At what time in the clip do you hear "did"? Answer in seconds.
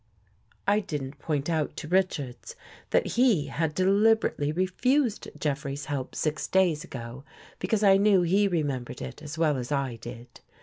9.97-10.39